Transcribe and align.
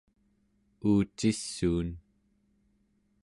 uucissuun 0.89 1.89